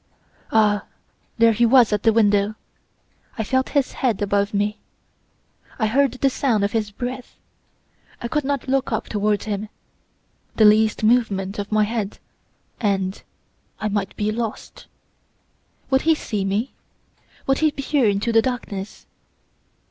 [0.51, 0.85] Ah,
[1.37, 2.55] there he was at the window!
[3.37, 4.79] I felt his head above me.
[5.77, 7.35] I heard the sound of his breath!
[8.19, 9.69] I could not look up towards him;
[10.55, 12.17] the least movement of my head,
[12.79, 13.21] and
[13.79, 14.87] I might be lost.
[15.91, 16.73] Would he see me?
[17.45, 19.05] Would he peer into the darkness?